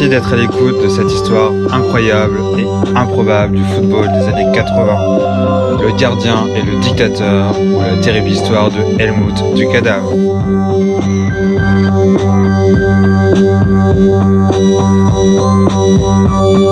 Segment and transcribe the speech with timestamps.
[0.00, 2.64] Merci d'être à l'écoute de cette histoire incroyable et
[2.96, 5.78] improbable du football des années 80.
[5.78, 10.10] Le gardien et le dictateur ou la terrible histoire de Helmut du cadavre.
[16.60, 16.69] «7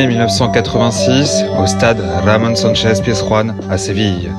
[0.00, 4.30] mai 1986 au stade Ramon Sanchez Pizjuan à Séville.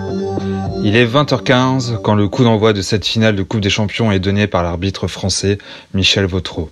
[0.84, 4.20] Il est 20h15 quand le coup d'envoi de cette finale de Coupe des Champions est
[4.20, 5.60] donné par l'arbitre français
[5.94, 6.72] Michel Vautreau.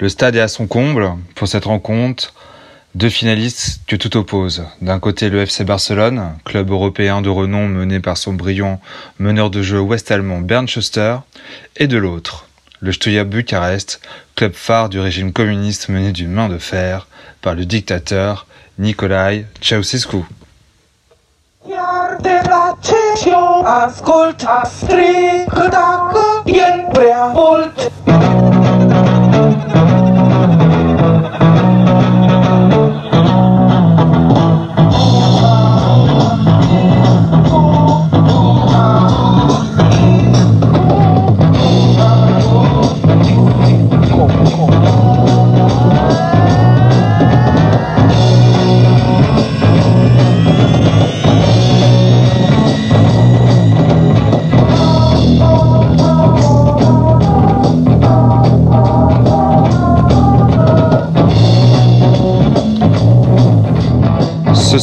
[0.00, 2.34] Le stade est à son comble pour cette rencontre.
[2.96, 4.64] Deux finalistes que tout oppose.
[4.80, 8.80] D'un côté le FC Barcelone, club européen de renom mené par son brillant
[9.20, 11.18] meneur de jeu ouest-allemand Bernd Schuster,
[11.76, 12.48] et de l'autre,
[12.82, 14.00] le Stuya Bucarest,
[14.34, 17.06] club phare du régime communiste mené d'une main de fer
[17.40, 18.46] par le dictateur
[18.78, 20.24] Nicolae Ceausescu.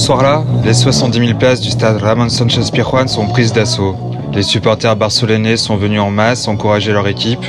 [0.09, 3.95] Soir-là, les 70 000 places du stade Ramon Sanchez Pizjuan sont prises d'assaut.
[4.33, 7.45] Les supporters barcelonais sont venus en masse encourager leur équipe.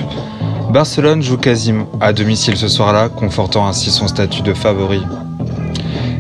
[0.71, 5.01] Barcelone joue quasiment à domicile ce soir-là, confortant ainsi son statut de favori.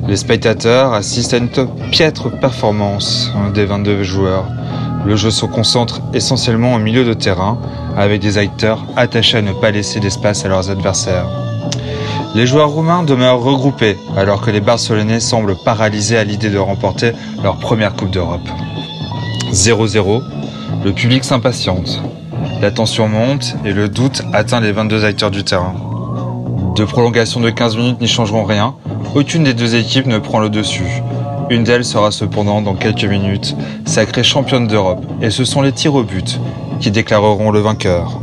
[0.08, 1.50] Les spectateurs assistent à une
[1.90, 4.46] piètre performance des 22 joueurs.
[5.04, 7.58] Le jeu se concentre essentiellement au milieu de terrain,
[7.98, 11.49] avec des acteurs attachés à ne pas laisser d'espace à leurs adversaires.
[12.32, 17.12] Les joueurs roumains demeurent regroupés, alors que les Barcelonais semblent paralysés à l'idée de remporter
[17.42, 18.48] leur première Coupe d'Europe.
[19.52, 20.22] 0-0,
[20.84, 22.00] le public s'impatiente.
[22.60, 25.74] La tension monte et le doute atteint les 22 acteurs du terrain.
[26.76, 28.74] Deux prolongations de 15 minutes n'y changeront rien,
[29.16, 31.02] aucune des deux équipes ne prend le dessus.
[31.50, 35.96] Une d'elles sera cependant dans quelques minutes sacrée championne d'Europe, et ce sont les tirs
[35.96, 36.38] au but
[36.78, 38.20] qui déclareront le vainqueur.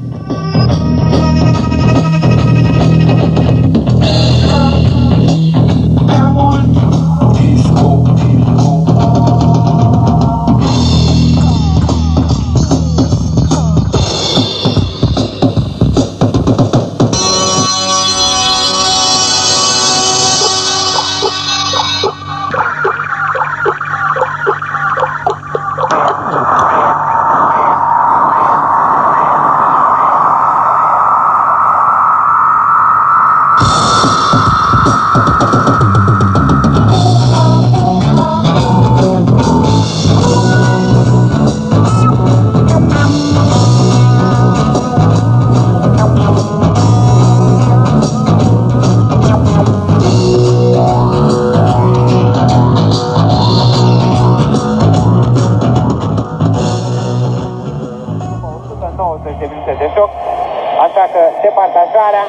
[61.58, 62.26] Că departajarea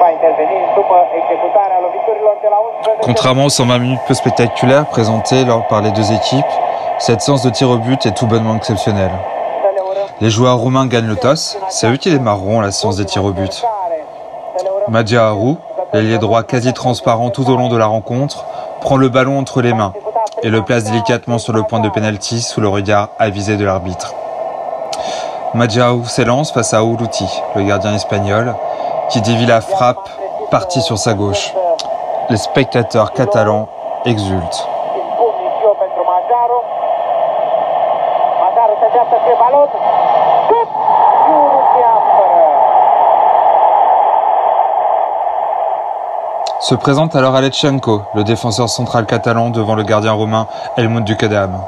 [0.00, 3.10] va interveni după executarea loviturilor de la 11.
[3.10, 6.52] Contrairement aux 120 minutes peu spectaculaires présentées lors par les deux équipes,
[6.98, 9.16] cette séance de tir au but est tout bonnement exceptionnelle.
[10.20, 13.32] Les joueurs roumains gagnent le toss, c'est eux qui démarreront la séance des tirs au
[13.32, 13.54] but.
[14.88, 15.54] Madia Haru,
[15.92, 18.44] l'ailier droit quasi transparent tout au long de la rencontre,
[18.80, 19.92] prend le ballon entre les mains
[20.42, 24.14] et le place délicatement sur le point de pénalty sous le regard avisé de l'arbitre.
[25.52, 28.54] Madjao s'élance face à Urruti, le gardien espagnol,
[29.10, 30.08] qui dévie la frappe
[30.50, 31.52] partie sur sa gauche.
[32.30, 33.68] Les spectateurs catalans
[34.04, 34.68] exultent.
[46.60, 50.46] Se présente alors Alechenko, le défenseur central catalan devant le gardien romain
[50.76, 51.60] Helmut Dukedam.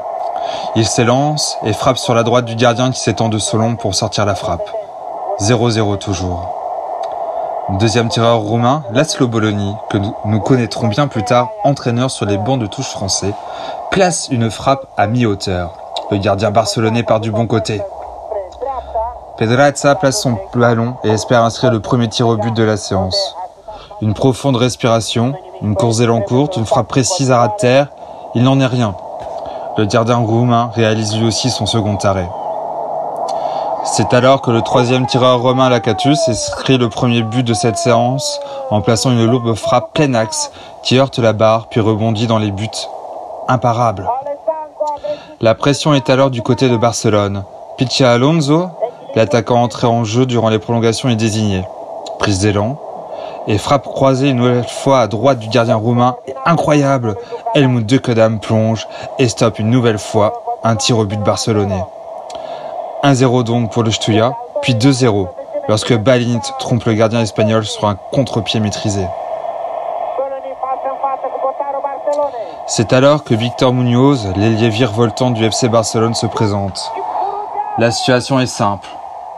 [0.75, 4.25] Il s'élance et frappe sur la droite du gardien qui s'étend de Solon pour sortir
[4.25, 4.69] la frappe.
[5.39, 6.62] 0-0 toujours.
[7.69, 12.59] Deuxième tireur roumain, Laszlo Bologna, que nous- connaîtrons bien plus tard, entraîneur sur les bancs
[12.59, 13.33] de touche français,
[13.89, 15.73] place une frappe à mi-hauteur.
[16.11, 17.81] Le gardien barcelonais part du bon côté.
[19.37, 23.35] Pedraza place son ballon et espère inscrire le premier tir au but de la séance.
[24.01, 27.87] Une profonde respiration, une course d'élan courte, une frappe précise à ras de terre
[28.35, 28.95] Il n'en est rien.
[29.77, 32.27] Le gardien roumain réalise lui aussi son second arrêt.
[33.85, 38.39] C'est alors que le troisième tireur romain Lacatus inscrit le premier but de cette séance
[38.69, 40.51] en plaçant une lourde frappe plein axe
[40.83, 42.67] qui heurte la barre puis rebondit dans les buts.
[43.49, 44.09] Imparable.
[45.41, 47.43] La pression est alors du côté de Barcelone.
[47.77, 48.67] Picha Alonso,
[49.15, 51.63] l'attaquant entré en jeu durant les prolongations, est désigné.
[52.19, 52.77] Prise d'élan,
[53.47, 56.15] et frappe croisée une nouvelle fois à droite du gardien roumain.
[56.45, 57.15] incroyable,
[57.53, 58.87] Helmut Dekedam plonge
[59.19, 61.83] et stoppe une nouvelle fois un tir au but barcelonais.
[63.03, 65.27] 1-0 donc pour le Stuya, puis 2-0
[65.67, 69.05] lorsque Balint trompe le gardien espagnol sur un contre-pied maîtrisé.
[72.67, 76.91] C'est alors que Victor Munoz, l'ailier virevoltant du FC Barcelone, se présente.
[77.77, 78.87] La situation est simple.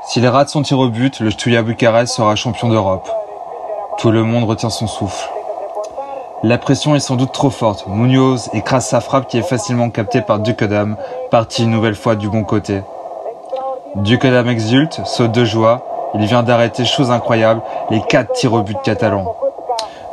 [0.08, 3.10] S'il rate son tir au but, le Stuya Bucarest sera champion d'Europe.
[3.98, 5.28] Tout le monde retient son souffle.
[6.44, 7.88] La pression est sans doute trop forte.
[7.88, 10.98] Munoz écrase sa frappe qui est facilement captée par Dukedam,
[11.32, 12.84] parti une nouvelle fois du bon côté.
[13.96, 16.12] Dukedam exulte, saute de joie.
[16.16, 19.36] Il vient d'arrêter, chose incroyable, les quatre tirs au but catalans.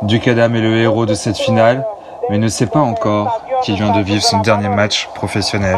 [0.03, 1.85] Dukedam est le héros de cette finale,
[2.29, 5.77] mais ne sait pas encore qu'il vient de vivre son dernier match professionnel.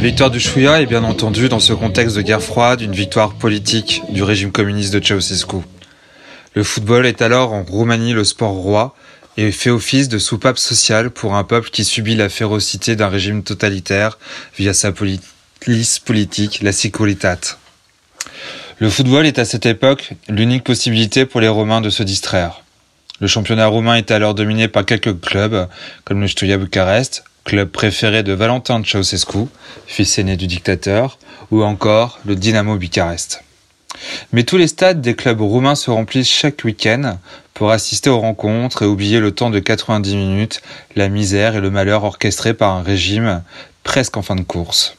[0.00, 4.02] Victoire du Chouïa est bien entendu dans ce contexte de guerre froide une victoire politique
[4.08, 5.58] du régime communiste de Ceausescu.
[6.54, 8.94] Le football est alors en Roumanie le sport roi
[9.36, 13.42] et fait office de soupape sociale pour un peuple qui subit la férocité d'un régime
[13.42, 14.18] totalitaire
[14.56, 17.58] via sa police politique, la Securitate.
[18.78, 22.62] Le football est à cette époque l'unique possibilité pour les Romains de se distraire.
[23.20, 25.68] Le championnat roumain est alors dominé par quelques clubs,
[26.04, 29.48] comme le Stuya Bucarest, club préféré de Valentin Ceausescu,
[29.88, 31.18] fils aîné du dictateur,
[31.50, 33.42] ou encore le Dynamo Bucarest.
[34.32, 37.18] Mais tous les stades des clubs roumains se remplissent chaque week-end
[37.52, 40.62] pour assister aux rencontres et oublier le temps de 90 minutes,
[40.94, 43.42] la misère et le malheur orchestrés par un régime
[43.82, 44.96] presque en fin de course.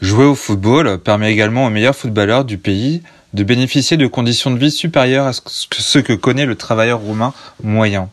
[0.00, 3.02] Jouer au football permet également aux meilleurs footballeurs du pays
[3.34, 8.08] de bénéficier de conditions de vie supérieures à ce que connaît le travailleur roumain moyen.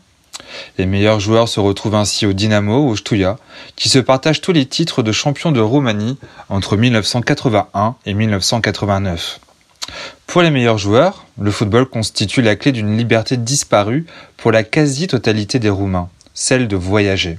[0.78, 3.38] Les meilleurs joueurs se retrouvent ainsi au Dynamo ou au Stuya,
[3.76, 9.40] qui se partagent tous les titres de champion de Roumanie entre 1981 et 1989.
[10.26, 15.58] Pour les meilleurs joueurs, le football constitue la clé d'une liberté disparue pour la quasi-totalité
[15.58, 17.38] des Roumains, celle de voyager.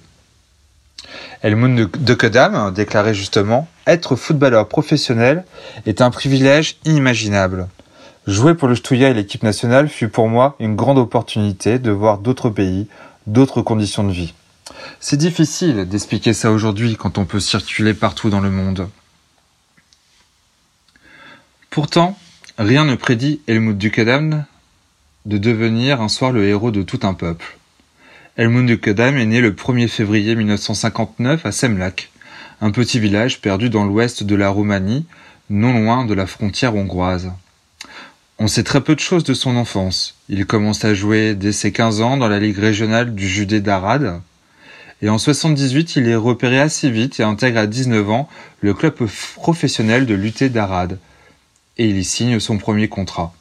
[1.44, 5.46] Helmut de Kedam déclarait justement Être footballeur professionnel
[5.86, 7.68] est un privilège inimaginable.
[8.28, 12.18] Jouer pour le Stuya et l'équipe nationale fut pour moi une grande opportunité de voir
[12.18, 12.88] d'autres pays,
[13.26, 14.34] d'autres conditions de vie.
[15.00, 18.90] C'est difficile d'expliquer ça aujourd'hui quand on peut circuler partout dans le monde.
[21.70, 22.18] Pourtant,
[22.58, 24.44] rien ne prédit Helmut Dukedam
[25.26, 27.58] de devenir un soir le héros de tout un peuple.
[28.36, 32.12] Helmut Dukedam est né le 1er février 1959 à Semlak,
[32.60, 35.06] un petit village perdu dans l'ouest de la Roumanie,
[35.50, 37.32] non loin de la frontière hongroise.
[38.40, 40.16] On sait très peu de choses de son enfance.
[40.30, 44.22] Il commence à jouer dès ses 15 ans dans la ligue régionale du Judée d'Arad.
[45.02, 48.30] Et en 78, il est repéré assez vite et intègre à 19 ans
[48.62, 48.94] le club
[49.36, 51.00] professionnel de l'UT d'Arad.
[51.80, 53.34] Et il y signe son premier contrat.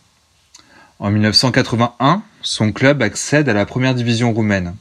[0.98, 4.74] En 1981, son club accède à la première division roumaine.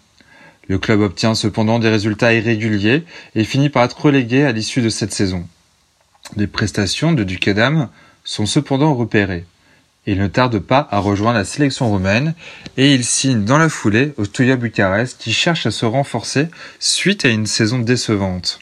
[0.69, 3.03] Le club obtient cependant des résultats irréguliers
[3.35, 5.45] et finit par être relégué à l'issue de cette saison.
[6.37, 7.89] Les prestations de Dukedam
[8.23, 9.45] sont cependant repérées.
[10.07, 12.35] Il ne tarde pas à rejoindre la sélection roumaine
[12.77, 16.47] et il signe dans la foulée au Stuya Bucarest qui cherche à se renforcer
[16.79, 18.59] suite à une saison décevante.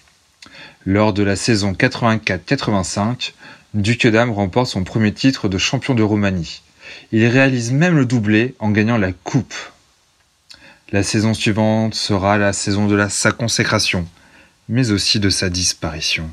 [0.86, 3.34] Lors de la saison 84-85,
[3.74, 6.62] Dukedam remporte son premier titre de champion de Roumanie.
[7.12, 9.56] Il réalise même le doublé en gagnant la coupe.
[10.92, 14.08] La saison suivante sera la saison de sa consécration,
[14.70, 16.30] mais aussi de sa disparition.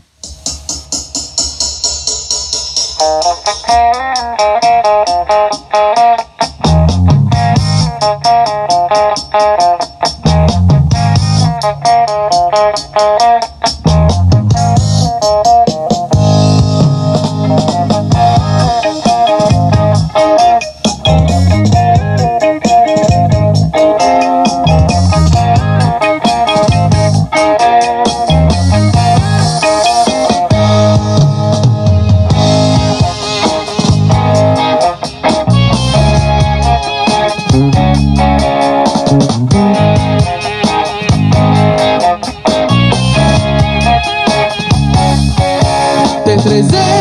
[46.51, 47.00] trezei.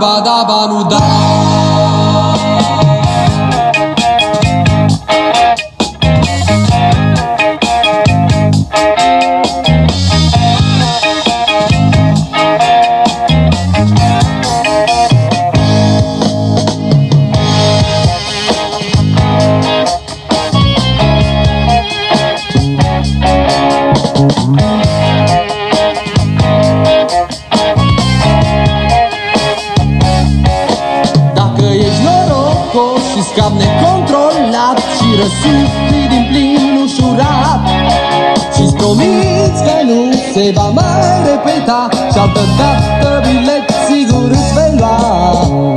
[0.00, 1.39] 巴达 da 达
[33.20, 37.60] și scap necontrolat Și răsufli din plin ușurat.
[38.54, 40.00] Și-ți promiți că nu
[40.32, 41.80] se va mai repeta
[42.12, 44.98] Și altă dată bilet sigur îți vei lua.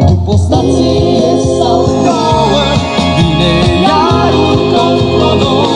[0.10, 2.64] După stație sau două
[3.18, 3.54] Vine
[3.88, 5.68] iar un controlor.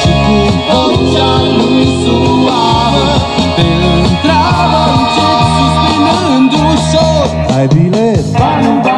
[0.00, 3.08] Și cu vocea lui suavă
[3.56, 8.24] Te întreabă încet suspinând ușor Ai bilet?
[8.40, 8.89] Ba nu,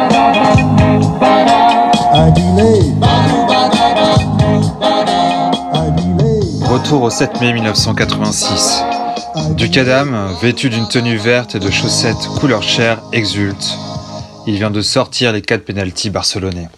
[6.61, 8.81] Retour au 7 mai 1986.
[9.57, 13.77] Ducadam, vêtu d'une tenue verte et de chaussettes couleur chair, exulte.
[14.47, 16.69] Il vient de sortir les quatre pénalties barcelonais.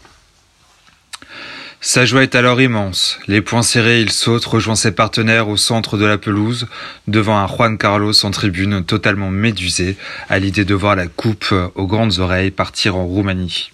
[1.81, 3.19] Sa joie est alors immense.
[3.27, 6.65] Les poings serrés, il saute, rejoint ses partenaires au centre de la pelouse,
[7.07, 9.97] devant un Juan Carlos en tribune totalement médusé
[10.29, 13.69] à l'idée de voir la coupe aux grandes oreilles partir en Roumanie.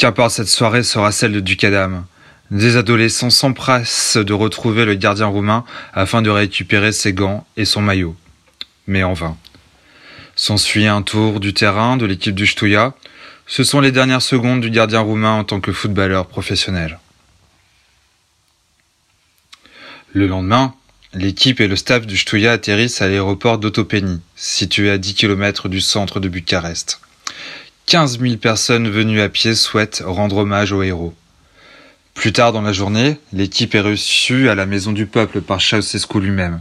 [0.00, 2.06] Qu'importe, cette soirée sera celle de Ducadam.
[2.50, 7.82] Des adolescents s'empressent de retrouver le gardien roumain afin de récupérer ses gants et son
[7.82, 8.16] maillot.
[8.86, 9.36] Mais en vain.
[10.36, 12.94] S'ensuit un tour du terrain de l'équipe du Ch'touya.
[13.46, 16.98] Ce sont les dernières secondes du gardien roumain en tant que footballeur professionnel.
[20.14, 20.72] Le lendemain,
[21.12, 25.82] l'équipe et le staff du Ch'touya atterrissent à l'aéroport d'Otopeni, situé à 10 km du
[25.82, 27.02] centre de Bucarest.
[27.90, 31.12] 15 000 personnes venues à pied souhaitent rendre hommage aux héros.
[32.14, 36.20] Plus tard dans la journée, l'équipe est reçue à la Maison du Peuple par Ceausescu
[36.20, 36.60] lui-même.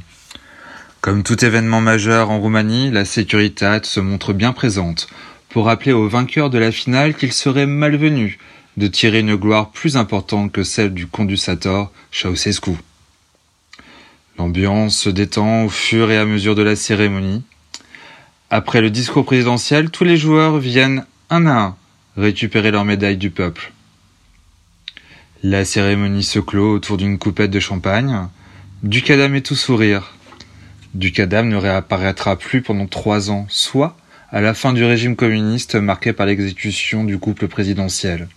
[1.02, 5.08] Comme tout événement majeur en Roumanie, la Securitate se montre bien présente
[5.50, 8.40] pour rappeler aux vainqueurs de la finale qu'il serait malvenu
[8.78, 12.72] de tirer une gloire plus importante que celle du condusator Ceausescu.
[14.40, 17.44] L'ambiance se détend au fur et à mesure de la cérémonie.
[18.50, 21.78] Après le discours présidentiel, tous les joueurs viennent un à un
[22.18, 23.72] récupérer leur médaille du peuple.
[25.44, 28.28] La cérémonie se clôt autour d'une coupette de champagne.
[28.84, 30.14] Ducadam est tout sourire.
[30.94, 33.96] Ducadam ne réapparaîtra plus pendant trois ans, soit
[34.32, 38.28] à la fin du régime communiste marqué par l'exécution du couple présidentiel.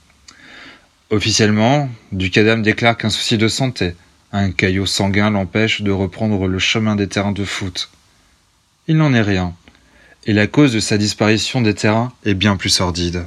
[1.11, 3.95] Officiellement, Ducadam déclare qu'un souci de santé
[4.33, 7.91] un caillot sanguin l'empêche de reprendre le chemin des terrains de foot.
[8.89, 9.55] Il n'en est rien,
[10.25, 13.27] et la cause de sa disparition des terrains est bien plus sordide.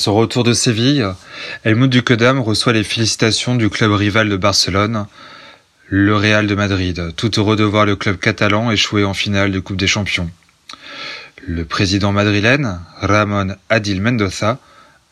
[0.00, 1.06] Son retour de Séville,
[1.62, 5.06] Helmut Ducadam reçoit les félicitations du club rival de Barcelone,
[5.88, 9.60] le Real de Madrid, tout heureux de voir le club catalan échouer en finale de
[9.60, 10.30] Coupe des Champions.
[11.46, 14.58] Le président madrilène, Ramon Adil Mendoza,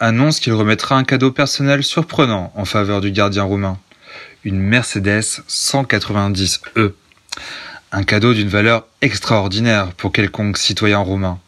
[0.00, 3.78] annonce qu'il remettra un cadeau personnel surprenant en faveur du gardien roumain,
[4.42, 6.92] une Mercedes 190E.
[7.92, 11.38] Un cadeau d'une valeur extraordinaire pour quelconque citoyen roumain,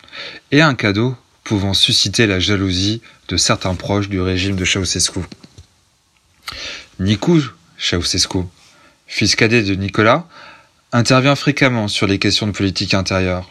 [0.53, 5.21] et un cadeau pouvant susciter la jalousie de certains proches du régime de Ceausescu.
[6.99, 7.43] Nicu
[7.79, 8.41] Ceausescu,
[9.07, 10.27] fils cadet de Nicolas,
[10.91, 13.49] intervient fréquemment sur les questions de politique intérieure.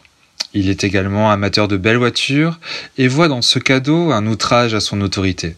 [0.53, 2.59] Il est également amateur de belles voitures
[2.97, 5.55] et voit dans ce cadeau un outrage à son autorité.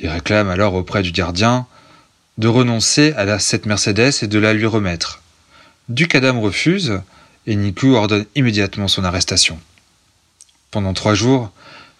[0.00, 1.66] Il réclame alors auprès du gardien
[2.38, 5.22] de renoncer à la cette Mercedes et de la lui remettre.
[5.88, 7.00] Ducadam refuse
[7.48, 9.58] et Nicu ordonne immédiatement son arrestation.
[10.70, 11.50] Pendant trois jours,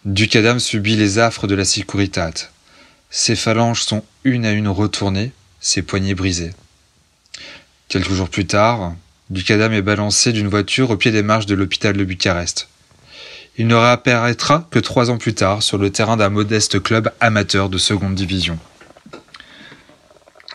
[0.07, 2.53] Ducadam subit les affres de la Securitate.
[3.11, 6.53] Ses phalanges sont une à une retournées, ses poignets brisés.
[7.89, 8.95] Quelques jours plus tard,
[9.31, 12.69] Ducadam est balancé d'une voiture au pied des marches de l'hôpital de Bucarest.
[13.59, 17.69] Il ne réapparaîtra que trois ans plus tard sur le terrain d'un modeste club amateur
[17.69, 18.61] de seconde division.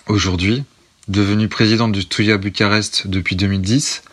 [0.07, 0.63] Aujourd'hui,
[1.11, 4.03] devenu président du Touya Bucarest depuis 2010,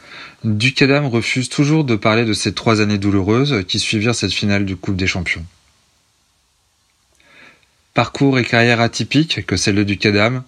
[0.45, 4.77] Ducadam refuse toujours de parler de ces trois années douloureuses qui suivirent cette finale du
[4.77, 5.45] Coupe des Champions.
[7.95, 10.43] Parcours et carrière atypiques que celle de Ducadam,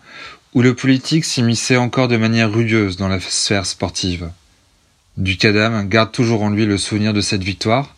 [0.55, 4.31] où le politique s'immisçait encore de manière rugueuse dans la sphère sportive.
[5.17, 7.95] Ducadam garde toujours en lui le souvenir de cette victoire,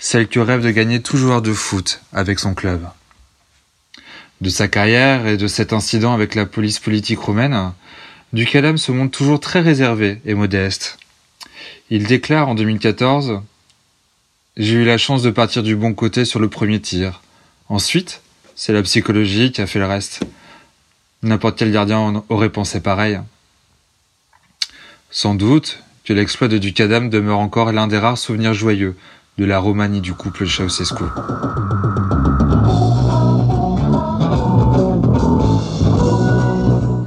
[0.00, 2.84] celle que rêve de gagner tout joueur de foot avec son club.
[4.40, 7.72] De sa carrière et de cet incident avec la police politique roumaine,
[8.32, 10.96] Ducadam se montre toujours très réservé et modeste.
[11.90, 13.42] Il déclare en 2014
[14.56, 17.20] J'ai eu la chance de partir du bon côté sur le premier tir.
[17.68, 18.22] Ensuite,
[18.54, 20.24] c'est la psychologie qui a fait le reste.
[21.22, 23.20] N'importe quel gardien aurait pensé pareil.
[25.10, 28.96] Sans doute que l'exploit de Ducadam demeure encore l'un des rares souvenirs joyeux
[29.36, 31.04] de la Romanie du couple Ceausescu.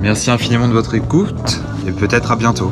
[0.06, 2.72] Merci infiniment de votre écoute et peut-être à bientôt.